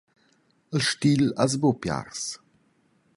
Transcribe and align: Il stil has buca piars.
Il 0.77 0.81
stil 0.91 1.23
has 1.43 1.53
buca 1.61 1.77
piars. 1.81 2.21